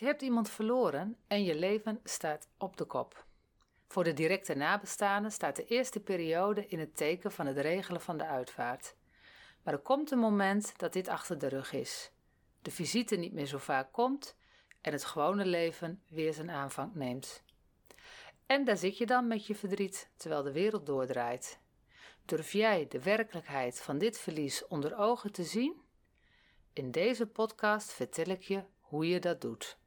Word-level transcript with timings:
Je 0.00 0.06
hebt 0.06 0.22
iemand 0.22 0.50
verloren 0.50 1.16
en 1.26 1.44
je 1.44 1.54
leven 1.54 2.00
staat 2.04 2.48
op 2.58 2.76
de 2.76 2.84
kop. 2.84 3.24
Voor 3.86 4.04
de 4.04 4.12
directe 4.12 4.54
nabestaanden 4.54 5.32
staat 5.32 5.56
de 5.56 5.64
eerste 5.64 6.00
periode 6.00 6.66
in 6.66 6.78
het 6.78 6.96
teken 6.96 7.32
van 7.32 7.46
het 7.46 7.58
regelen 7.58 8.00
van 8.00 8.18
de 8.18 8.26
uitvaart. 8.26 8.94
Maar 9.62 9.74
er 9.74 9.80
komt 9.80 10.10
een 10.10 10.18
moment 10.18 10.78
dat 10.78 10.92
dit 10.92 11.08
achter 11.08 11.38
de 11.38 11.46
rug 11.46 11.72
is. 11.72 12.12
De 12.62 12.70
visite 12.70 13.16
niet 13.16 13.32
meer 13.32 13.46
zo 13.46 13.58
vaak 13.58 13.92
komt 13.92 14.36
en 14.80 14.92
het 14.92 15.04
gewone 15.04 15.44
leven 15.44 16.02
weer 16.08 16.32
zijn 16.32 16.50
aanvang 16.50 16.94
neemt. 16.94 17.42
En 18.46 18.64
daar 18.64 18.76
zit 18.76 18.98
je 18.98 19.06
dan 19.06 19.26
met 19.26 19.46
je 19.46 19.54
verdriet 19.54 20.10
terwijl 20.16 20.42
de 20.42 20.52
wereld 20.52 20.86
doordraait. 20.86 21.58
Durf 22.24 22.52
jij 22.52 22.86
de 22.88 23.02
werkelijkheid 23.02 23.80
van 23.80 23.98
dit 23.98 24.18
verlies 24.18 24.66
onder 24.66 24.96
ogen 24.96 25.32
te 25.32 25.44
zien? 25.44 25.82
In 26.72 26.90
deze 26.90 27.26
podcast 27.26 27.92
vertel 27.92 28.26
ik 28.26 28.42
je 28.42 28.62
hoe 28.80 29.08
je 29.08 29.18
dat 29.20 29.40
doet. 29.40 29.78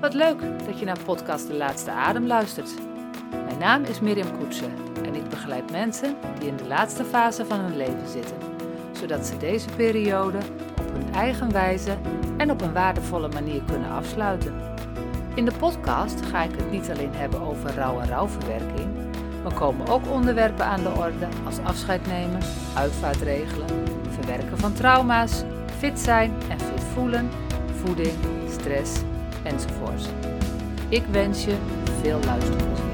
Wat 0.00 0.14
leuk 0.14 0.40
dat 0.66 0.78
je 0.78 0.84
naar 0.84 0.98
podcast 1.04 1.46
De 1.46 1.54
Laatste 1.54 1.90
Adem 1.90 2.26
luistert. 2.26 2.70
Mijn 3.30 3.58
naam 3.58 3.84
is 3.84 4.00
Mirjam 4.00 4.38
Koetsen 4.38 4.72
en 5.04 5.14
ik 5.14 5.28
begeleid 5.28 5.70
mensen 5.70 6.16
die 6.38 6.48
in 6.48 6.56
de 6.56 6.66
laatste 6.66 7.04
fase 7.04 7.44
van 7.44 7.60
hun 7.60 7.76
leven 7.76 8.08
zitten, 8.08 8.36
zodat 8.92 9.26
ze 9.26 9.36
deze 9.36 9.68
periode 9.76 10.38
op 10.80 10.92
hun 10.92 11.14
eigen 11.14 11.52
wijze 11.52 11.96
en 12.36 12.50
op 12.50 12.60
een 12.60 12.72
waardevolle 12.72 13.28
manier 13.28 13.62
kunnen 13.62 13.90
afsluiten. 13.90 14.54
In 15.34 15.44
de 15.44 15.52
podcast 15.58 16.26
ga 16.26 16.42
ik 16.42 16.56
het 16.56 16.70
niet 16.70 16.90
alleen 16.90 17.14
hebben 17.14 17.40
over 17.40 17.74
rouw 17.74 18.00
en 18.00 18.08
rouwverwerking, 18.08 19.01
maar 19.42 19.54
komen 19.54 19.88
ook 19.88 20.06
onderwerpen 20.06 20.64
aan 20.64 20.82
de 20.82 20.90
orde 20.90 21.28
als 21.44 21.58
afscheid 21.58 22.06
nemen, 22.06 22.40
uitvaart 22.74 23.20
regelen, 23.20 23.68
verwerken 24.08 24.58
van 24.58 24.72
trauma's, 24.72 25.42
fit 25.78 25.98
zijn 25.98 26.32
en 26.48 26.60
fit 26.60 26.84
voelen, 26.84 27.30
voeding, 27.84 28.14
stress 28.50 29.00
enzovoort. 29.44 30.08
Ik 30.88 31.04
wens 31.04 31.44
je 31.44 31.56
veel 32.00 32.20
luisterplezier. 32.24 32.90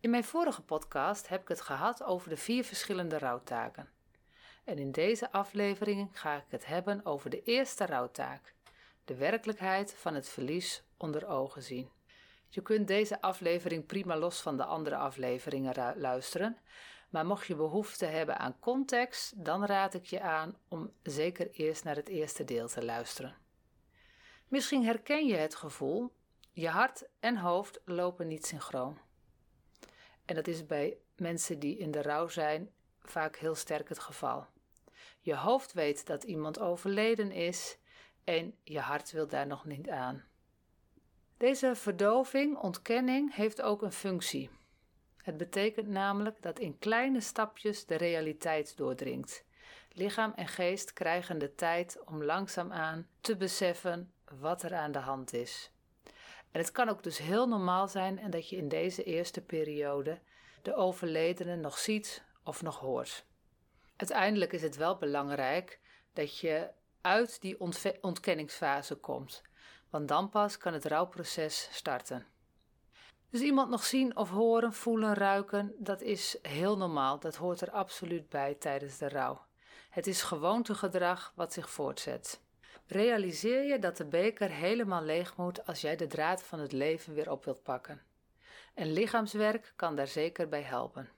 In 0.00 0.10
mijn 0.10 0.24
vorige 0.24 0.62
podcast 0.62 1.28
heb 1.28 1.42
ik 1.42 1.48
het 1.48 1.60
gehad 1.60 2.02
over 2.02 2.28
de 2.28 2.36
vier 2.36 2.64
verschillende 2.64 3.18
rouwtaken. 3.18 3.88
En 4.64 4.78
in 4.78 4.92
deze 4.92 5.32
aflevering 5.32 6.08
ga 6.12 6.36
ik 6.36 6.44
het 6.48 6.66
hebben 6.66 7.04
over 7.04 7.30
de 7.30 7.42
eerste 7.42 7.86
rouwtaak: 7.86 8.54
de 9.04 9.14
werkelijkheid 9.14 9.94
van 9.94 10.14
het 10.14 10.28
verlies 10.28 10.82
onder 10.96 11.26
ogen 11.26 11.62
zien. 11.62 11.90
Je 12.48 12.62
kunt 12.62 12.88
deze 12.88 13.20
aflevering 13.20 13.86
prima 13.86 14.16
los 14.16 14.40
van 14.40 14.56
de 14.56 14.64
andere 14.64 14.96
afleveringen 14.96 15.94
luisteren, 15.96 16.58
maar 17.10 17.26
mocht 17.26 17.46
je 17.46 17.54
behoefte 17.54 18.06
hebben 18.06 18.38
aan 18.38 18.58
context, 18.60 19.44
dan 19.44 19.64
raad 19.64 19.94
ik 19.94 20.04
je 20.04 20.20
aan 20.20 20.56
om 20.68 20.92
zeker 21.02 21.50
eerst 21.50 21.84
naar 21.84 21.96
het 21.96 22.08
eerste 22.08 22.44
deel 22.44 22.68
te 22.68 22.84
luisteren. 22.84 23.36
Misschien 24.48 24.84
herken 24.84 25.26
je 25.26 25.36
het 25.36 25.54
gevoel: 25.54 26.12
je 26.52 26.68
hart 26.68 27.08
en 27.20 27.36
hoofd 27.36 27.80
lopen 27.84 28.26
niet 28.26 28.46
synchroon. 28.46 28.98
En 30.24 30.34
dat 30.34 30.46
is 30.46 30.66
bij 30.66 30.96
mensen 31.16 31.58
die 31.58 31.78
in 31.78 31.90
de 31.90 32.02
rouw 32.02 32.28
zijn 32.28 32.70
vaak 33.00 33.36
heel 33.36 33.54
sterk 33.54 33.88
het 33.88 33.98
geval. 33.98 34.46
Je 35.20 35.36
hoofd 35.36 35.72
weet 35.72 36.06
dat 36.06 36.24
iemand 36.24 36.58
overleden 36.58 37.30
is 37.30 37.78
en 38.24 38.54
je 38.62 38.80
hart 38.80 39.10
wil 39.10 39.26
daar 39.26 39.46
nog 39.46 39.64
niet 39.64 39.88
aan. 39.88 40.24
Deze 41.36 41.74
verdoving, 41.74 42.56
ontkenning, 42.56 43.34
heeft 43.34 43.62
ook 43.62 43.82
een 43.82 43.92
functie. 43.92 44.50
Het 45.16 45.36
betekent 45.36 45.88
namelijk 45.88 46.42
dat 46.42 46.58
in 46.58 46.78
kleine 46.78 47.20
stapjes 47.20 47.86
de 47.86 47.94
realiteit 47.94 48.76
doordringt. 48.76 49.44
Lichaam 49.92 50.32
en 50.36 50.48
geest 50.48 50.92
krijgen 50.92 51.38
de 51.38 51.54
tijd 51.54 51.98
om 52.04 52.24
langzaamaan 52.24 53.08
te 53.20 53.36
beseffen 53.36 54.12
wat 54.40 54.62
er 54.62 54.74
aan 54.74 54.92
de 54.92 54.98
hand 54.98 55.32
is. 55.32 55.70
En 56.50 56.60
het 56.60 56.72
kan 56.72 56.88
ook 56.88 57.02
dus 57.02 57.18
heel 57.18 57.48
normaal 57.48 57.88
zijn 57.88 58.18
en 58.18 58.30
dat 58.30 58.48
je 58.48 58.56
in 58.56 58.68
deze 58.68 59.04
eerste 59.04 59.40
periode 59.40 60.18
de 60.62 60.74
overledene 60.74 61.56
nog 61.56 61.78
ziet 61.78 62.24
of 62.44 62.62
nog 62.62 62.78
hoort. 62.78 63.24
Uiteindelijk 63.96 64.52
is 64.52 64.62
het 64.62 64.76
wel 64.76 64.96
belangrijk 64.96 65.80
dat 66.12 66.38
je 66.38 66.70
uit 67.02 67.40
die 67.40 67.60
ontkenningsfase 68.00 68.94
komt, 68.94 69.42
want 69.90 70.08
dan 70.08 70.28
pas 70.28 70.58
kan 70.58 70.72
het 70.72 70.84
rouwproces 70.84 71.68
starten. 71.72 72.26
Dus 73.32 73.40
iemand 73.40 73.70
nog 73.70 73.84
zien 73.84 74.16
of 74.16 74.30
horen, 74.30 74.72
voelen, 74.72 75.14
ruiken, 75.14 75.74
dat 75.78 76.00
is 76.00 76.38
heel 76.42 76.76
normaal. 76.76 77.18
Dat 77.18 77.36
hoort 77.36 77.60
er 77.60 77.70
absoluut 77.70 78.28
bij 78.28 78.54
tijdens 78.54 78.98
de 78.98 79.08
rouw. 79.08 79.44
Het 79.90 80.06
is 80.06 80.22
gewoontegedrag 80.22 81.32
wat 81.36 81.52
zich 81.52 81.70
voortzet. 81.70 82.40
Realiseer 82.86 83.62
je 83.62 83.78
dat 83.78 83.96
de 83.96 84.04
beker 84.04 84.50
helemaal 84.50 85.02
leeg 85.02 85.36
moet 85.36 85.66
als 85.66 85.80
jij 85.80 85.96
de 85.96 86.06
draad 86.06 86.42
van 86.42 86.58
het 86.58 86.72
leven 86.72 87.14
weer 87.14 87.30
op 87.30 87.44
wilt 87.44 87.62
pakken. 87.62 88.02
En 88.74 88.92
lichaamswerk 88.92 89.72
kan 89.76 89.96
daar 89.96 90.06
zeker 90.06 90.48
bij 90.48 90.62
helpen. 90.62 91.08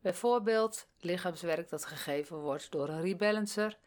Bijvoorbeeld 0.00 0.88
lichaamswerk 0.98 1.68
dat 1.68 1.84
gegeven 1.84 2.36
wordt 2.36 2.70
door 2.70 2.88
een 2.88 3.00
rebalancer 3.00 3.78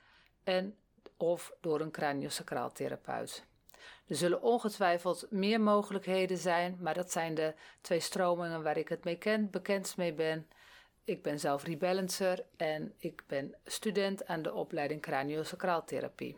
en 0.43 0.77
of 1.19 1.53
door 1.61 1.81
een 1.81 1.91
craniosacraaltherapeut. 1.91 3.45
Er 4.07 4.15
zullen 4.15 4.41
ongetwijfeld 4.41 5.27
meer 5.29 5.61
mogelijkheden 5.61 6.37
zijn, 6.37 6.77
maar 6.79 6.93
dat 6.93 7.11
zijn 7.11 7.35
de 7.35 7.53
twee 7.81 7.99
stromingen 7.99 8.63
waar 8.63 8.77
ik 8.77 8.89
het 8.89 9.03
mee 9.03 9.17
ken, 9.17 9.49
bekend 9.49 9.97
mee 9.97 10.13
ben. 10.13 10.47
Ik 11.03 11.23
ben 11.23 11.39
zelf 11.39 11.63
rebalancer 11.63 12.45
en 12.57 12.93
ik 12.97 13.23
ben 13.27 13.55
student 13.65 14.27
aan 14.27 14.41
de 14.41 14.53
opleiding 14.53 15.01
craniosacraaltherapie. 15.01 16.37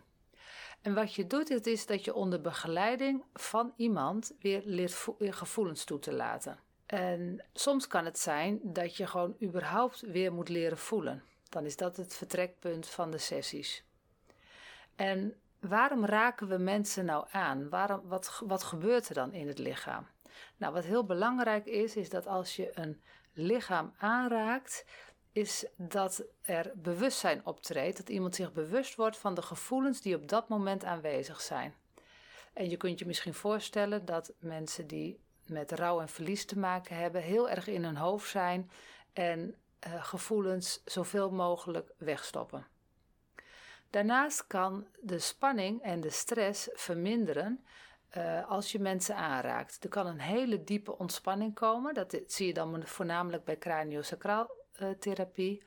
En 0.81 0.93
wat 0.93 1.13
je 1.13 1.27
doet, 1.27 1.67
is 1.67 1.85
dat 1.85 2.05
je 2.05 2.13
onder 2.13 2.41
begeleiding 2.41 3.23
van 3.33 3.73
iemand 3.75 4.33
weer 4.39 4.61
leert 4.65 5.07
gevoelens 5.19 5.83
toe 5.83 5.99
te 5.99 6.13
laten. 6.13 6.59
En 6.85 7.45
soms 7.53 7.87
kan 7.87 8.05
het 8.05 8.19
zijn 8.19 8.59
dat 8.63 8.97
je 8.97 9.07
gewoon 9.07 9.35
überhaupt 9.41 10.01
weer 10.01 10.33
moet 10.33 10.49
leren 10.49 10.77
voelen. 10.77 11.23
Dan 11.49 11.65
is 11.65 11.75
dat 11.75 11.97
het 11.97 12.13
vertrekpunt 12.13 12.87
van 12.87 13.11
de 13.11 13.17
sessies. 13.17 13.83
En 14.95 15.35
waarom 15.59 16.05
raken 16.05 16.47
we 16.47 16.57
mensen 16.57 17.05
nou 17.05 17.25
aan? 17.31 17.69
Waarom, 17.69 18.01
wat, 18.03 18.41
wat 18.45 18.63
gebeurt 18.63 19.09
er 19.09 19.15
dan 19.15 19.33
in 19.33 19.47
het 19.47 19.59
lichaam? 19.59 20.07
Nou, 20.57 20.73
wat 20.73 20.83
heel 20.83 21.05
belangrijk 21.05 21.65
is, 21.65 21.95
is 21.95 22.09
dat 22.09 22.27
als 22.27 22.55
je 22.55 22.71
een 22.73 23.01
lichaam 23.33 23.93
aanraakt, 23.97 24.85
is 25.31 25.65
dat 25.75 26.23
er 26.41 26.71
bewustzijn 26.75 27.45
optreedt, 27.45 27.97
dat 27.97 28.09
iemand 28.09 28.35
zich 28.35 28.53
bewust 28.53 28.95
wordt 28.95 29.17
van 29.17 29.33
de 29.33 29.41
gevoelens 29.41 30.01
die 30.01 30.15
op 30.15 30.27
dat 30.27 30.49
moment 30.49 30.83
aanwezig 30.83 31.41
zijn. 31.41 31.75
En 32.53 32.69
je 32.69 32.77
kunt 32.77 32.99
je 32.99 33.05
misschien 33.05 33.33
voorstellen 33.33 34.05
dat 34.05 34.33
mensen 34.39 34.87
die 34.87 35.19
met 35.45 35.71
rouw 35.71 36.01
en 36.01 36.09
verlies 36.09 36.45
te 36.45 36.59
maken 36.59 36.95
hebben, 36.95 37.21
heel 37.21 37.49
erg 37.49 37.67
in 37.67 37.83
hun 37.83 37.97
hoofd 37.97 38.29
zijn 38.29 38.71
en 39.13 39.55
uh, 39.87 40.03
gevoelens 40.03 40.81
zoveel 40.85 41.31
mogelijk 41.31 41.91
wegstoppen. 41.97 42.67
Daarnaast 43.91 44.47
kan 44.47 44.87
de 45.01 45.19
spanning 45.19 45.81
en 45.81 46.01
de 46.01 46.09
stress 46.09 46.69
verminderen 46.73 47.65
uh, 48.17 48.49
als 48.49 48.71
je 48.71 48.79
mensen 48.79 49.15
aanraakt. 49.15 49.83
Er 49.83 49.89
kan 49.89 50.07
een 50.07 50.19
hele 50.19 50.63
diepe 50.63 50.97
ontspanning 50.97 51.53
komen. 51.53 51.93
Dat 51.93 52.21
zie 52.27 52.47
je 52.47 52.53
dan 52.53 52.87
voornamelijk 52.87 53.43
bij 53.43 53.57
craniosacraaltherapie. 53.57 55.63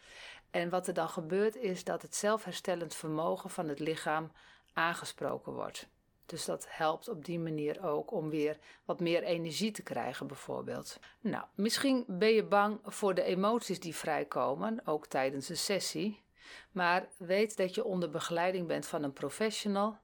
En 0.50 0.70
wat 0.70 0.86
er 0.86 0.94
dan 0.94 1.08
gebeurt 1.08 1.56
is 1.56 1.84
dat 1.84 2.02
het 2.02 2.14
zelfherstellend 2.14 2.94
vermogen 2.94 3.50
van 3.50 3.68
het 3.68 3.78
lichaam 3.78 4.32
aangesproken 4.72 5.52
wordt. 5.52 5.88
Dus 6.26 6.44
dat 6.44 6.66
helpt 6.68 7.08
op 7.08 7.24
die 7.24 7.38
manier 7.38 7.86
ook 7.86 8.12
om 8.12 8.30
weer 8.30 8.58
wat 8.84 9.00
meer 9.00 9.22
energie 9.22 9.70
te 9.70 9.82
krijgen, 9.82 10.26
bijvoorbeeld. 10.26 10.98
Nou, 11.20 11.44
misschien 11.54 12.04
ben 12.06 12.28
je 12.28 12.44
bang 12.44 12.78
voor 12.82 13.15
de 13.15 13.22
emoties 13.22 13.80
die 13.80 13.94
vrijkomen, 13.94 14.80
ook 14.84 15.06
tijdens 15.06 15.48
een 15.48 15.56
sessie. 15.56 16.23
Maar 16.72 17.08
weet 17.16 17.56
dat 17.56 17.74
je 17.74 17.84
onder 17.84 18.10
begeleiding 18.10 18.66
bent 18.66 18.86
van 18.86 19.02
een 19.02 19.12
professional. 19.12 19.98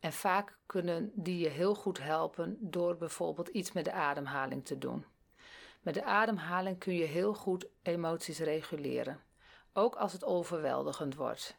En 0.00 0.12
vaak 0.12 0.58
kunnen 0.66 1.10
die 1.14 1.38
je 1.38 1.48
heel 1.48 1.74
goed 1.74 1.98
helpen 1.98 2.56
door 2.60 2.96
bijvoorbeeld 2.96 3.48
iets 3.48 3.72
met 3.72 3.84
de 3.84 3.92
ademhaling 3.92 4.64
te 4.64 4.78
doen. 4.78 5.06
Met 5.82 5.94
de 5.94 6.04
ademhaling 6.04 6.78
kun 6.78 6.94
je 6.94 7.04
heel 7.04 7.34
goed 7.34 7.66
emoties 7.82 8.38
reguleren, 8.38 9.20
ook 9.72 9.94
als 9.94 10.12
het 10.12 10.24
overweldigend 10.24 11.14
wordt. 11.14 11.56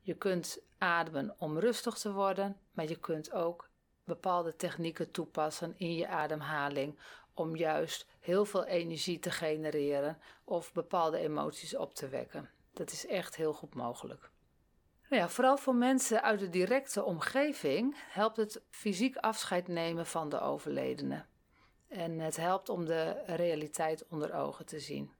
Je 0.00 0.14
kunt 0.14 0.58
ademen 0.78 1.34
om 1.38 1.58
rustig 1.58 1.94
te 1.94 2.12
worden, 2.12 2.60
maar 2.72 2.88
je 2.88 2.96
kunt 2.96 3.32
ook 3.32 3.68
bepaalde 4.04 4.56
technieken 4.56 5.10
toepassen 5.10 5.74
in 5.76 5.94
je 5.94 6.08
ademhaling 6.08 6.98
om 7.34 7.56
juist 7.56 8.06
heel 8.20 8.44
veel 8.44 8.64
energie 8.64 9.18
te 9.18 9.30
genereren 9.30 10.18
of 10.44 10.72
bepaalde 10.72 11.18
emoties 11.18 11.76
op 11.76 11.94
te 11.94 12.08
wekken. 12.08 12.50
Dat 12.76 12.92
is 12.92 13.06
echt 13.06 13.36
heel 13.36 13.52
goed 13.52 13.74
mogelijk. 13.74 14.30
Nou 15.08 15.22
ja, 15.22 15.28
vooral 15.28 15.56
voor 15.56 15.74
mensen 15.74 16.22
uit 16.22 16.38
de 16.38 16.48
directe 16.48 17.04
omgeving 17.04 17.96
helpt 17.96 18.36
het 18.36 18.62
fysiek 18.70 19.16
afscheid 19.16 19.68
nemen 19.68 20.06
van 20.06 20.28
de 20.28 20.40
overledene. 20.40 21.24
En 21.88 22.18
het 22.18 22.36
helpt 22.36 22.68
om 22.68 22.84
de 22.84 23.22
realiteit 23.26 24.06
onder 24.08 24.34
ogen 24.34 24.66
te 24.66 24.80
zien. 24.80 25.12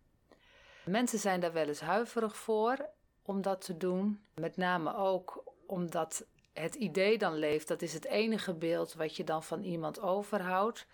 Mensen 0.85 1.19
zijn 1.19 1.41
daar 1.41 1.53
wel 1.53 1.67
eens 1.67 1.81
huiverig 1.81 2.37
voor 2.37 2.89
om 3.23 3.43
dat 3.43 3.61
te 3.61 3.77
doen. 3.77 4.21
Met 4.35 4.57
name 4.57 4.95
ook 4.95 5.53
omdat 5.67 6.27
het 6.53 6.75
idee 6.75 7.19
dan 7.19 7.35
leeft, 7.35 7.69
dat 7.69 7.83
is 7.83 7.93
het 7.93 8.05
enige 8.05 8.55
beeld 8.55 8.95
wat 8.95 9.17
je 9.17 9.25
dan 9.25 9.43
van 9.43 9.63
iemand 9.63 10.01
overhoudt. 10.01 10.87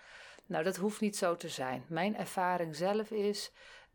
Nou, 0.47 0.65
dat 0.65 0.77
hoeft 0.77 1.01
niet 1.01 1.17
zo 1.17 1.37
te 1.37 1.49
zijn. 1.49 1.85
Mijn 1.89 2.17
ervaring 2.17 2.77
zelf 2.77 3.11
is, 3.11 3.53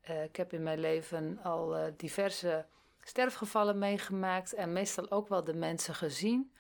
uh, 0.10 0.24
ik 0.24 0.36
heb 0.36 0.54
in 0.54 0.64
mijn 0.64 0.80
leven 0.80 1.40
al 1.44 1.78
uh, 1.78 1.86
diverse 1.98 2.66
sterfgevallen 3.04 3.78
meegemaakt 3.78 4.54
en 4.54 4.74
meestal 4.74 5.12
ook 5.12 5.28
wel 5.28 5.44
de 5.44 5.54
mensen 5.54 5.96
gezien. 5.96 6.52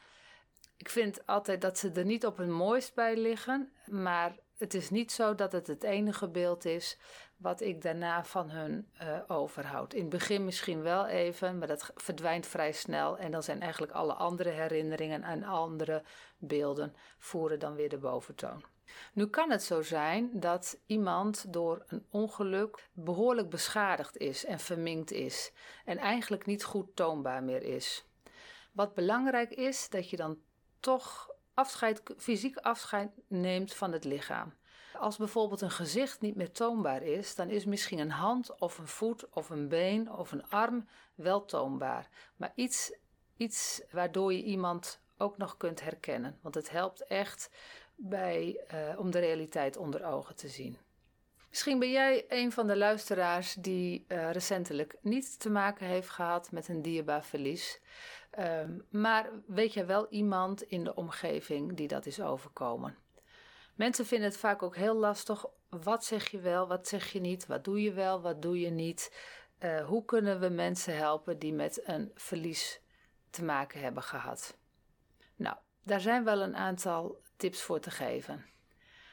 Ik 0.77 0.89
vind 0.89 1.25
altijd 1.25 1.61
dat 1.61 1.77
ze 1.77 1.91
er 1.91 2.05
niet 2.05 2.25
op 2.25 2.38
hun 2.38 2.51
mooist 2.51 2.94
bij 2.94 3.17
liggen, 3.17 3.71
maar 3.85 4.35
het 4.57 4.73
is 4.73 4.89
niet 4.89 5.11
zo 5.11 5.35
dat 5.35 5.51
het 5.51 5.67
het 5.67 5.83
enige 5.83 6.29
beeld 6.29 6.65
is 6.65 6.97
wat 7.38 7.61
ik 7.61 7.81
daarna 7.81 8.23
van 8.23 8.49
hun 8.49 8.91
uh, 9.01 9.19
overhoud. 9.27 9.93
In 9.93 10.01
het 10.01 10.09
begin 10.09 10.45
misschien 10.45 10.81
wel 10.81 11.05
even, 11.05 11.57
maar 11.57 11.67
dat 11.67 11.91
verdwijnt 11.95 12.47
vrij 12.47 12.71
snel. 12.71 13.17
En 13.17 13.31
dan 13.31 13.43
zijn 13.43 13.61
eigenlijk 13.61 13.91
alle 13.91 14.13
andere 14.13 14.50
herinneringen 14.50 15.23
en 15.23 15.43
andere 15.43 16.03
beelden 16.38 16.95
voeren 17.17 17.59
dan 17.59 17.75
weer 17.75 17.89
de 17.89 17.97
boventoon. 17.97 18.63
Nu 19.13 19.28
kan 19.28 19.51
het 19.51 19.63
zo 19.63 19.81
zijn 19.81 20.30
dat 20.39 20.80
iemand 20.86 21.54
door 21.54 21.84
een 21.88 22.06
ongeluk 22.10 22.89
behoorlijk 22.94 23.50
beschadigd 23.50 24.18
is 24.18 24.45
en 24.45 24.60
verminkt 24.60 25.12
is 25.12 25.51
en 25.86 25.98
eigenlijk 25.98 26.45
niet 26.45 26.63
goed 26.63 26.95
toonbaar 26.95 27.44
meer 27.44 27.63
is. 27.63 28.06
Wat 28.72 28.94
belangrijk 28.94 29.51
is, 29.51 29.89
dat 29.89 30.10
je 30.10 30.18
dan 30.18 30.38
toch 30.80 31.30
afscheid, 31.54 32.01
fysiek 32.18 32.57
afscheid 32.57 33.10
neemt 33.28 33.74
van 33.74 33.92
het 33.92 34.04
lichaam. 34.04 34.54
Als 34.94 35.18
bijvoorbeeld 35.18 35.62
een 35.62 35.72
gezicht 35.72 36.22
niet 36.22 36.36
meer 36.36 36.51
toonbaar 36.51 37.01
is, 37.01 37.36
dan 37.36 37.50
is 37.50 37.66
misschien 37.66 38.00
een 38.00 38.12
hand 38.12 38.60
of 38.60 38.78
een 38.78 38.88
voet 38.88 39.30
of 39.30 39.50
een 39.50 39.68
been 39.68 40.12
of 40.12 40.31
een 40.31 40.50
arm 40.50 40.88
wel 41.16 41.45
toonbaar. 41.45 42.10
Maar 42.36 42.51
iets, 42.56 42.94
iets 43.38 43.81
waardoor 43.92 44.34
je 44.34 44.44
iemand 44.44 45.00
ook 45.18 45.38
nog 45.38 45.57
kunt 45.57 45.81
herkennen. 45.81 46.39
Want 46.42 46.56
het 46.56 46.69
helpt 46.69 47.06
echt 47.06 47.50
bij, 47.97 48.59
uh, 48.73 48.99
om 48.99 49.11
de 49.11 49.19
realiteit 49.19 49.77
onder 49.77 50.05
ogen 50.05 50.35
te 50.35 50.47
zien. 50.47 50.77
Misschien 51.49 51.79
ben 51.79 51.91
jij 51.91 52.25
een 52.27 52.51
van 52.51 52.67
de 52.67 52.77
luisteraars 52.77 53.53
die 53.53 54.05
uh, 54.07 54.31
recentelijk 54.31 54.95
niet 55.01 55.39
te 55.39 55.49
maken 55.49 55.88
heeft 55.88 56.09
gehad 56.09 56.51
met 56.51 56.67
een 56.67 56.81
dierbaar 56.81 57.23
verlies. 57.23 57.81
Um, 58.39 58.85
maar 58.89 59.29
weet 59.45 59.73
je 59.73 59.85
wel 59.85 60.07
iemand 60.09 60.61
in 60.61 60.83
de 60.83 60.95
omgeving 60.95 61.77
die 61.77 61.88
dat 61.88 62.05
is 62.05 62.21
overkomen? 62.21 62.97
Mensen 63.75 64.05
vinden 64.05 64.29
het 64.29 64.38
vaak 64.38 64.63
ook 64.63 64.75
heel 64.75 64.95
lastig. 64.95 65.45
Wat 65.69 66.05
zeg 66.05 66.27
je 66.27 66.39
wel, 66.39 66.67
wat 66.67 66.88
zeg 66.88 67.11
je 67.11 67.19
niet? 67.19 67.45
Wat 67.45 67.63
doe 67.63 67.81
je 67.81 67.93
wel, 67.93 68.21
wat 68.21 68.41
doe 68.41 68.59
je 68.59 68.69
niet? 68.69 69.15
Uh, 69.59 69.85
hoe 69.85 70.05
kunnen 70.05 70.39
we 70.39 70.50
mensen 70.50 70.97
helpen 70.97 71.39
die 71.39 71.53
met 71.53 71.81
een 71.88 72.11
verlies 72.15 72.81
te 73.29 73.43
maken 73.43 73.81
hebben 73.81 74.03
gehad? 74.03 74.57
Nou, 75.35 75.55
daar 75.83 76.01
zijn 76.01 76.23
wel 76.23 76.41
een 76.41 76.55
aantal 76.55 77.21
tips 77.38 77.62
voor 77.62 77.80
te 77.80 77.92
geven. 77.92 78.45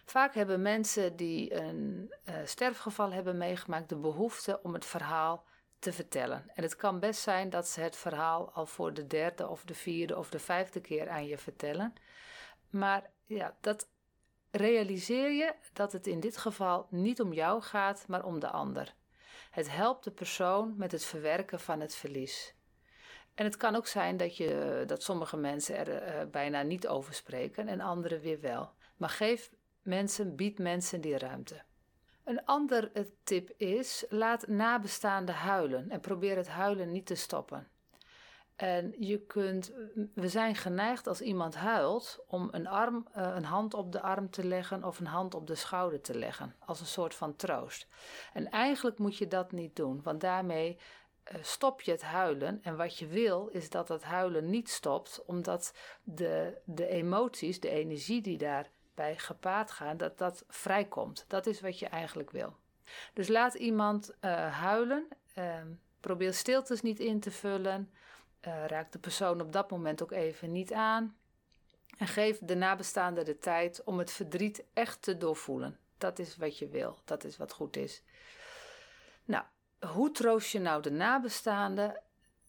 Vaak 0.05 0.35
hebben 0.35 0.63
mensen 0.63 1.17
die 1.17 1.55
een 1.55 2.13
uh, 2.29 2.35
sterfgeval 2.45 3.13
hebben 3.13 3.37
meegemaakt 3.37 3.89
de 3.89 3.97
behoefte 3.97 4.61
om 4.63 4.75
het 4.75 4.85
verhaal 4.85 5.45
te 5.79 5.93
vertellen. 5.93 6.51
En 6.55 6.63
het 6.63 6.77
kan 6.77 7.01
best 7.01 7.21
zijn 7.21 7.51
dat 7.51 7.69
ze 7.69 7.81
het 7.81 7.97
verhaal 7.97 8.51
al 8.53 8.67
voor 8.67 8.95
de 8.95 9.07
derde 9.07 9.49
of 9.49 9.65
de 9.65 9.75
vierde 9.75 10.19
of 10.19 10.31
de 10.31 10.39
vijfde 10.39 10.81
keer 10.81 11.09
aan 11.09 11.27
je 11.27 11.39
vertellen. 11.39 11.95
Maar 12.71 13.11
ja, 13.27 13.57
dat 13.61 13.89
realiseer 14.51 15.31
je 15.31 15.55
dat 15.73 15.93
het 15.93 16.07
in 16.07 16.21
dit 16.21 16.37
geval 16.37 16.87
niet 16.91 17.21
om 17.21 17.33
jou 17.33 17.63
gaat, 17.63 18.05
maar 18.09 18.25
om 18.25 18.39
de 18.41 18.51
ander. 18.51 18.95
Het 19.51 19.71
helpt 19.71 20.05
de 20.05 20.11
persoon 20.11 20.75
met 20.77 20.93
het 20.93 21.05
verwerken 21.05 21.61
van 21.61 21.81
het 21.81 21.95
verlies. 21.95 22.55
En 23.35 23.45
het 23.45 23.57
kan 23.57 23.77
ook 23.77 23.87
zijn 23.87 24.17
dat, 24.17 24.37
je, 24.37 24.83
dat 24.87 25.03
sommige 25.03 25.37
mensen 25.37 25.77
er 25.77 25.89
uh, 25.89 26.31
bijna 26.31 26.63
niet 26.63 26.89
over 26.89 27.15
spreken 27.15 27.69
en 27.69 27.81
anderen 27.81 28.21
weer 28.21 28.41
wel. 28.41 28.71
Maar 28.97 29.09
geef 29.09 29.51
mensen, 29.83 30.37
bied 30.37 30.59
mensen 30.59 31.01
die 31.01 31.19
ruimte. 31.19 31.63
Een 32.25 32.45
ander 32.45 32.91
eh, 32.93 33.03
tip 33.25 33.51
is: 33.57 34.05
laat 34.09 34.47
nabestaanden 34.47 35.35
huilen 35.35 35.91
en 35.91 36.01
probeer 36.01 36.37
het 36.37 36.49
huilen 36.49 36.93
niet 36.93 37.07
te 37.07 37.15
stoppen. 37.15 37.69
En 38.57 38.95
je 38.99 39.21
kunt, 39.21 39.73
we 40.15 40.29
zijn 40.29 40.55
geneigd 40.55 41.07
als 41.07 41.21
iemand 41.21 41.55
huilt 41.55 42.25
om 42.27 42.49
een, 42.53 42.67
arm, 42.67 43.07
een 43.13 43.45
hand 43.45 43.75
op 43.75 43.93
de 43.93 44.01
arm 44.01 44.31
te 44.31 44.45
leggen 44.45 44.85
of 44.85 44.99
een 44.99 45.07
hand 45.07 45.35
op 45.35 45.47
de 45.47 45.55
schouder 45.55 46.01
te 46.01 46.19
leggen, 46.19 46.55
als 46.59 46.81
een 46.81 46.87
soort 46.87 47.15
van 47.15 47.37
troost. 47.37 47.87
En 48.33 48.51
eigenlijk 48.51 48.99
moet 48.99 49.17
je 49.17 49.29
dat 49.29 49.53
niet 49.53 49.77
doen, 49.77 50.01
want 50.03 50.21
daarmee 50.21 50.79
stop 51.41 51.81
je 51.81 51.91
het 51.91 52.03
huilen. 52.03 52.61
En 52.63 52.77
wat 52.77 52.99
je 52.99 53.07
wil 53.07 53.47
is 53.47 53.71
dat 53.71 53.89
het 53.89 54.03
huilen 54.03 54.51
niet 54.51 54.71
stopt, 54.71 55.23
omdat 55.27 55.75
de, 56.03 56.59
de 56.65 56.87
emoties, 56.87 57.61
de 57.61 57.69
energie 57.69 58.21
die 58.21 58.39
daarbij 58.39 59.19
gepaard 59.19 59.71
gaan, 59.71 59.97
dat 59.97 60.19
dat 60.19 60.45
vrijkomt. 60.49 61.25
Dat 61.29 61.47
is 61.47 61.61
wat 61.61 61.79
je 61.79 61.87
eigenlijk 61.87 62.31
wil. 62.31 62.57
Dus 63.13 63.29
laat 63.29 63.55
iemand 63.55 64.11
uh, 64.21 64.59
huilen, 64.61 65.09
ehm, 65.35 65.69
probeer 66.01 66.35
stiltes 66.35 66.83
niet 66.83 67.01
in 67.01 67.21
te 67.21 67.31
vullen. 67.31 67.91
Uh, 68.47 68.67
raak 68.67 68.93
de 68.93 68.99
persoon 68.99 69.41
op 69.41 69.53
dat 69.53 69.71
moment 69.71 70.03
ook 70.03 70.13
even 70.13 70.53
niet 70.53 70.73
aan. 70.73 71.17
En 71.99 72.07
geef 72.07 72.39
de 72.39 72.55
nabestaande 72.55 73.23
de 73.23 73.39
tijd 73.39 73.85
om 73.85 73.99
het 73.99 74.11
verdriet 74.11 74.65
echt 74.73 75.03
te 75.03 75.17
doorvoelen. 75.17 75.79
Dat 75.99 76.19
is 76.19 76.37
wat 76.37 76.59
je 76.59 76.69
wil, 76.69 76.99
dat 77.05 77.25
is 77.25 77.37
wat 77.37 77.53
goed 77.53 77.77
is. 77.77 78.03
Nou, 79.25 79.45
hoe 79.87 80.11
troost 80.11 80.53
je 80.53 80.61
nou 80.61 80.83
de 80.83 80.91
nabestaande? 80.91 82.03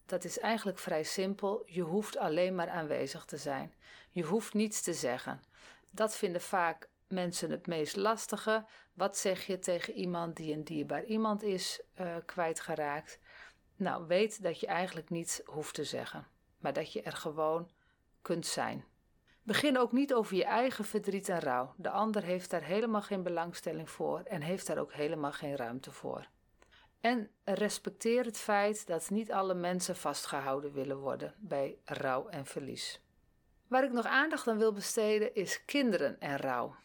Dat 0.05 0.23
is 0.23 0.39
eigenlijk 0.39 0.79
vrij 0.79 1.03
simpel. 1.03 1.63
Je 1.65 1.81
hoeft 1.81 2.17
alleen 2.17 2.55
maar 2.55 2.69
aanwezig 2.69 3.25
te 3.25 3.37
zijn. 3.37 3.73
Je 4.11 4.23
hoeft 4.23 4.53
niets 4.53 4.81
te 4.81 4.93
zeggen. 4.93 5.41
Dat 5.89 6.15
vinden 6.15 6.41
vaak 6.41 6.89
mensen 7.07 7.51
het 7.51 7.67
meest 7.67 7.95
lastige. 7.95 8.65
Wat 8.93 9.17
zeg 9.17 9.45
je 9.45 9.59
tegen 9.59 9.93
iemand 9.93 10.35
die 10.35 10.53
een 10.53 10.63
dierbaar 10.63 11.03
iemand 11.03 11.43
is 11.43 11.81
uh, 11.99 12.15
kwijtgeraakt? 12.25 13.19
Nou, 13.75 14.07
weet 14.07 14.43
dat 14.43 14.59
je 14.59 14.67
eigenlijk 14.67 15.09
niets 15.09 15.41
hoeft 15.45 15.73
te 15.73 15.83
zeggen, 15.83 16.27
maar 16.57 16.73
dat 16.73 16.93
je 16.93 17.01
er 17.01 17.11
gewoon 17.11 17.69
kunt 18.21 18.45
zijn. 18.45 18.85
Begin 19.43 19.77
ook 19.77 19.91
niet 19.91 20.13
over 20.13 20.35
je 20.35 20.45
eigen 20.45 20.85
verdriet 20.85 21.29
en 21.29 21.39
rouw. 21.39 21.73
De 21.77 21.89
ander 21.89 22.23
heeft 22.23 22.49
daar 22.49 22.63
helemaal 22.63 23.01
geen 23.01 23.23
belangstelling 23.23 23.89
voor 23.89 24.19
en 24.19 24.41
heeft 24.41 24.67
daar 24.67 24.77
ook 24.77 24.93
helemaal 24.93 25.31
geen 25.31 25.55
ruimte 25.55 25.91
voor. 25.91 26.27
En 27.05 27.29
respecteer 27.43 28.25
het 28.25 28.37
feit 28.37 28.87
dat 28.87 29.09
niet 29.09 29.31
alle 29.31 29.53
mensen 29.53 29.95
vastgehouden 29.95 30.73
willen 30.73 30.97
worden 30.97 31.33
bij 31.37 31.77
rouw 31.83 32.27
en 32.27 32.45
verlies. 32.45 33.01
Waar 33.67 33.83
ik 33.83 33.91
nog 33.91 34.05
aandacht 34.05 34.47
aan 34.47 34.57
wil 34.57 34.71
besteden 34.73 35.35
is 35.35 35.65
kinderen 35.65 36.19
en 36.19 36.37
rouw. 36.37 36.75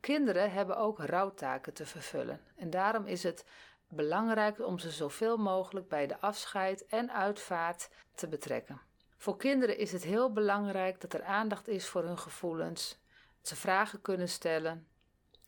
Kinderen 0.00 0.52
hebben 0.52 0.76
ook 0.76 0.98
rouwtaken 0.98 1.72
te 1.72 1.86
vervullen 1.86 2.40
en 2.56 2.70
daarom 2.70 3.06
is 3.06 3.22
het 3.22 3.44
belangrijk 3.88 4.66
om 4.66 4.78
ze 4.78 4.90
zoveel 4.90 5.36
mogelijk 5.36 5.88
bij 5.88 6.06
de 6.06 6.20
afscheid 6.20 6.86
en 6.86 7.12
uitvaart 7.12 7.88
te 8.14 8.28
betrekken. 8.28 8.80
Voor 9.16 9.36
kinderen 9.36 9.78
is 9.78 9.92
het 9.92 10.02
heel 10.02 10.32
belangrijk 10.32 11.00
dat 11.00 11.12
er 11.12 11.24
aandacht 11.24 11.68
is 11.68 11.88
voor 11.88 12.04
hun 12.04 12.18
gevoelens, 12.18 12.98
dat 13.38 13.48
ze 13.48 13.56
vragen 13.56 14.00
kunnen 14.00 14.28
stellen 14.28 14.86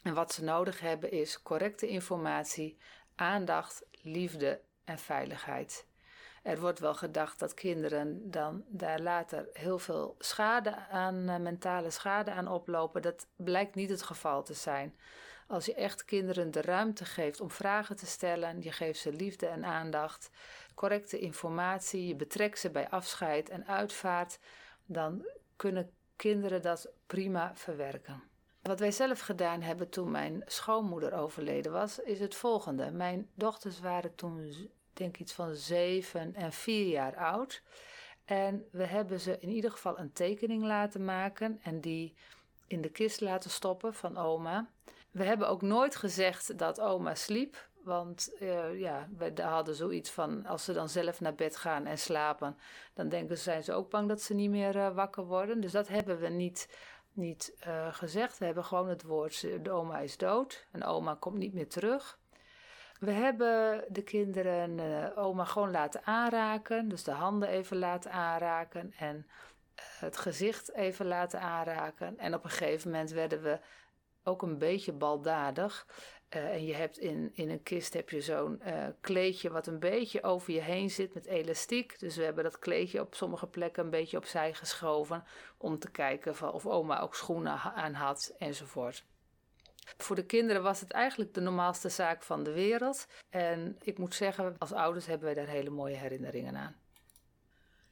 en 0.05 0.15
wat 0.15 0.33
ze 0.33 0.45
nodig 0.45 0.81
hebben 0.81 1.11
is 1.11 1.43
correcte 1.43 1.89
informatie, 1.89 2.79
aandacht, 3.15 3.83
liefde 4.03 4.61
en 4.85 4.99
veiligheid. 4.99 5.87
Er 6.43 6.61
wordt 6.61 6.79
wel 6.79 6.95
gedacht 6.95 7.39
dat 7.39 7.55
kinderen 7.55 8.31
dan 8.31 8.65
daar 8.69 9.01
later 9.01 9.49
heel 9.53 9.79
veel 9.79 10.15
schade 10.19 10.77
aan, 10.77 11.29
eh, 11.29 11.37
mentale 11.37 11.91
schade 11.91 12.31
aan 12.31 12.49
oplopen. 12.49 13.03
Dat 13.03 13.27
blijkt 13.37 13.75
niet 13.75 13.91
het 13.91 14.03
geval 14.03 14.43
te 14.43 14.55
zijn. 14.55 14.95
Als 15.47 15.65
je 15.65 15.75
echt 15.75 16.05
kinderen 16.05 16.51
de 16.51 16.63
ruimte 16.63 17.05
geeft 17.05 17.41
om 17.41 17.51
vragen 17.51 17.97
te 17.97 18.07
stellen, 18.07 18.63
je 18.63 18.73
geeft 18.73 19.01
ze 19.01 19.13
liefde 19.13 19.47
en 19.47 19.65
aandacht, 19.65 20.31
correcte 20.75 21.19
informatie, 21.19 22.07
je 22.07 22.17
betrekt 22.17 22.59
ze 22.59 22.71
bij 22.71 22.89
afscheid 22.89 23.49
en 23.49 23.67
uitvaart, 23.67 24.39
dan 24.87 25.27
kunnen 25.57 25.91
kinderen 26.17 26.63
dat 26.63 26.89
prima 27.07 27.53
verwerken. 27.55 28.23
Wat 28.65 28.79
wij 28.79 28.93
zelf 28.93 29.21
gedaan 29.21 29.63
hebben 29.63 29.89
toen 29.89 30.11
mijn 30.11 30.43
schoonmoeder 30.47 31.15
overleden 31.15 31.73
was, 31.73 31.99
is 31.99 32.21
het 32.21 32.35
volgende. 32.35 32.91
Mijn 32.91 33.29
dochters 33.35 33.81
waren 33.81 34.15
toen, 34.15 34.71
denk 34.93 35.15
ik, 35.15 35.21
iets 35.21 35.33
van 35.33 35.55
zeven 35.55 36.35
en 36.35 36.53
vier 36.53 36.87
jaar 36.87 37.17
oud. 37.17 37.63
En 38.25 38.69
we 38.71 38.85
hebben 38.85 39.21
ze 39.21 39.39
in 39.39 39.49
ieder 39.49 39.71
geval 39.71 39.99
een 39.99 40.13
tekening 40.13 40.63
laten 40.63 41.05
maken 41.05 41.61
en 41.63 41.81
die 41.81 42.15
in 42.67 42.81
de 42.81 42.91
kist 42.91 43.21
laten 43.21 43.51
stoppen 43.51 43.95
van 43.95 44.17
oma. 44.17 44.69
We 45.11 45.25
hebben 45.25 45.49
ook 45.49 45.63
nooit 45.63 45.97
gezegd 45.97 46.59
dat 46.59 46.81
oma 46.81 47.15
sliep. 47.15 47.69
Want 47.83 48.31
uh, 48.41 48.81
ja, 48.81 49.09
we 49.19 49.43
hadden 49.43 49.75
zoiets 49.75 50.11
van, 50.11 50.47
als 50.47 50.65
ze 50.65 50.73
dan 50.73 50.89
zelf 50.89 51.21
naar 51.21 51.35
bed 51.35 51.57
gaan 51.57 51.87
en 51.87 51.99
slapen, 51.99 52.57
dan 52.95 53.09
denken 53.09 53.37
ze, 53.37 53.43
zijn 53.43 53.65
ze 53.65 53.73
ook 53.73 53.91
bang 53.91 54.09
dat 54.09 54.23
ze 54.23 54.35
niet 54.35 54.51
meer 54.51 54.77
uh, 54.77 54.95
wakker 54.95 55.25
worden. 55.25 55.61
Dus 55.61 55.73
dat 55.73 55.89
hebben 55.89 56.19
we 56.19 56.29
niet 56.29 56.69
niet 57.17 57.57
uh, 57.67 57.95
gezegd. 57.95 58.39
We 58.39 58.45
hebben 58.45 58.65
gewoon 58.65 58.89
het 58.89 59.03
woord: 59.03 59.47
de 59.63 59.71
oma 59.71 59.99
is 59.99 60.17
dood 60.17 60.67
en 60.71 60.85
oma 60.85 61.15
komt 61.15 61.37
niet 61.37 61.55
meer 61.55 61.69
terug. 61.69 62.19
We 62.99 63.11
hebben 63.11 63.85
de 63.89 64.03
kinderen 64.03 64.79
uh, 64.79 65.19
oma 65.19 65.45
gewoon 65.45 65.71
laten 65.71 66.05
aanraken, 66.05 66.89
dus 66.89 67.05
de 67.05 67.11
handen 67.11 67.49
even 67.49 67.77
laten 67.77 68.13
aanraken 68.13 68.93
en 68.99 69.27
het 69.75 70.17
gezicht 70.17 70.73
even 70.73 71.07
laten 71.07 71.41
aanraken. 71.41 72.19
En 72.19 72.35
op 72.35 72.45
een 72.45 72.51
gegeven 72.51 72.91
moment 72.91 73.11
werden 73.11 73.43
we 73.43 73.59
ook 74.25 74.43
een 74.43 74.59
beetje 74.59 74.93
baldadig. 74.93 75.87
Uh, 76.35 76.53
en 76.53 76.65
je 76.65 76.75
hebt 76.75 76.99
in, 76.99 77.31
in 77.35 77.51
een 77.51 77.63
kist 77.63 77.93
heb 77.93 78.11
je 78.11 78.21
zo'n 78.21 78.61
uh, 78.67 78.87
kleedje 79.01 79.51
wat 79.51 79.67
een 79.67 79.79
beetje 79.79 80.23
over 80.23 80.53
je 80.53 80.61
heen 80.61 80.91
zit 80.91 81.15
met 81.15 81.27
elastiek. 81.27 81.99
Dus 81.99 82.17
we 82.17 82.25
hebben 82.25 82.45
dat 82.45 82.59
kleedje 82.59 83.01
op 83.01 83.15
sommige 83.15 83.47
plekken 83.47 83.85
een 83.85 83.91
beetje 83.91 84.17
opzij 84.17 84.55
geschoven 84.55 85.25
om 85.59 85.79
te 85.79 85.91
kijken 85.91 86.53
of 86.53 86.67
oma 86.67 87.01
ook 87.01 87.15
schoenen 87.15 87.59
aan 87.59 87.93
had 87.93 88.35
enzovoort. 88.39 89.05
Voor 89.97 90.17
de 90.17 90.27
kinderen 90.27 90.63
was 90.63 90.81
het 90.81 90.91
eigenlijk 90.91 91.35
de 91.35 91.41
normaalste 91.41 91.89
zaak 91.89 92.23
van 92.23 92.43
de 92.43 92.53
wereld. 92.53 93.07
En 93.31 93.77
ik 93.81 93.99
moet 93.99 94.15
zeggen, 94.15 94.55
als 94.59 94.73
ouders 94.73 95.07
hebben 95.07 95.25
wij 95.25 95.35
daar 95.35 95.55
hele 95.55 95.71
mooie 95.71 95.97
herinneringen 95.97 96.57
aan. 96.57 96.77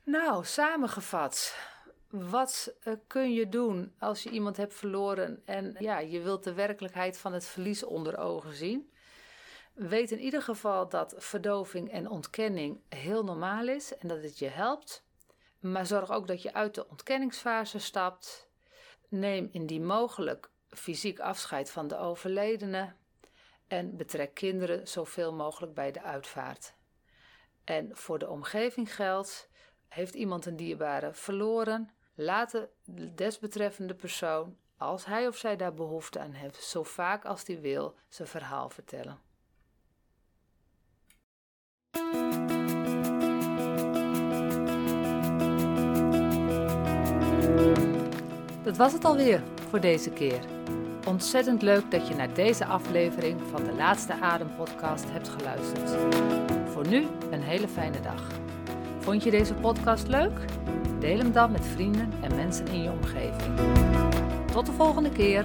Nou, 0.04 0.44
samengevat. 0.44 1.56
Wat 2.12 2.74
uh, 2.84 2.94
kun 3.06 3.32
je 3.32 3.48
doen 3.48 3.94
als 3.98 4.22
je 4.22 4.30
iemand 4.30 4.56
hebt 4.56 4.74
verloren 4.74 5.42
en 5.44 5.76
ja, 5.78 5.98
je 5.98 6.20
wilt 6.20 6.44
de 6.44 6.52
werkelijkheid 6.52 7.18
van 7.18 7.32
het 7.32 7.46
verlies 7.46 7.84
onder 7.84 8.18
ogen 8.18 8.54
zien? 8.54 8.92
Weet 9.74 10.10
in 10.10 10.20
ieder 10.20 10.42
geval 10.42 10.88
dat 10.88 11.14
verdoving 11.18 11.90
en 11.90 12.08
ontkenning 12.08 12.80
heel 12.88 13.24
normaal 13.24 13.68
is 13.68 13.96
en 13.96 14.08
dat 14.08 14.22
het 14.22 14.38
je 14.38 14.48
helpt. 14.48 15.04
Maar 15.60 15.86
zorg 15.86 16.10
ook 16.10 16.26
dat 16.26 16.42
je 16.42 16.54
uit 16.54 16.74
de 16.74 16.88
ontkenningsfase 16.88 17.78
stapt. 17.78 18.48
Neem 19.08 19.48
indien 19.52 19.86
mogelijk 19.86 20.50
fysiek 20.68 21.20
afscheid 21.20 21.70
van 21.70 21.88
de 21.88 21.96
overledene 21.96 22.92
en 23.66 23.96
betrek 23.96 24.34
kinderen 24.34 24.88
zoveel 24.88 25.32
mogelijk 25.32 25.74
bij 25.74 25.92
de 25.92 26.02
uitvaart. 26.02 26.74
En 27.64 27.96
voor 27.96 28.18
de 28.18 28.28
omgeving 28.28 28.94
geldt: 28.94 29.48
heeft 29.88 30.14
iemand 30.14 30.46
een 30.46 30.56
dierbare 30.56 31.14
verloren? 31.14 31.90
Laat 32.14 32.66
de 32.84 33.14
desbetreffende 33.14 33.94
persoon, 33.94 34.56
als 34.76 35.04
hij 35.04 35.26
of 35.26 35.36
zij 35.36 35.56
daar 35.56 35.74
behoefte 35.74 36.18
aan 36.18 36.32
heeft, 36.32 36.62
zo 36.62 36.82
vaak 36.82 37.24
als 37.24 37.46
hij 37.46 37.60
wil, 37.60 37.94
zijn 38.08 38.28
verhaal 38.28 38.70
vertellen. 38.70 39.20
Dat 48.62 48.76
was 48.76 48.92
het 48.92 49.04
alweer 49.04 49.42
voor 49.68 49.80
deze 49.80 50.10
keer. 50.10 50.44
Ontzettend 51.06 51.62
leuk 51.62 51.90
dat 51.90 52.08
je 52.08 52.14
naar 52.14 52.34
deze 52.34 52.64
aflevering 52.64 53.40
van 53.50 53.64
de 53.64 53.72
Laatste 53.72 54.12
Adem 54.12 54.56
podcast 54.56 55.04
hebt 55.10 55.28
geluisterd. 55.28 55.90
Voor 56.70 56.88
nu 56.88 57.06
een 57.30 57.42
hele 57.42 57.68
fijne 57.68 58.00
dag. 58.00 58.51
Vond 59.02 59.22
je 59.22 59.30
deze 59.30 59.54
podcast 59.54 60.06
leuk? 60.08 60.38
Deel 60.98 61.18
hem 61.18 61.32
dan 61.32 61.52
met 61.52 61.66
vrienden 61.66 62.12
en 62.20 62.34
mensen 62.34 62.66
in 62.66 62.82
je 62.82 62.90
omgeving. 62.90 63.58
Tot 64.52 64.66
de 64.66 64.72
volgende 64.72 65.10
keer. 65.10 65.44